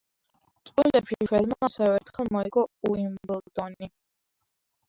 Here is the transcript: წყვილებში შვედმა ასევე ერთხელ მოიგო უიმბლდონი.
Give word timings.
წყვილებში 0.69 1.27
შვედმა 1.31 1.57
ასევე 1.69 1.99
ერთხელ 1.99 2.31
მოიგო 2.39 2.65
უიმბლდონი. 2.93 3.93